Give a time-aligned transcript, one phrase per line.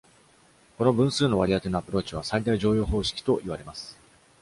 [0.79, 3.99] この分数の割り当てのアプローチは最大剰余方式と言われます。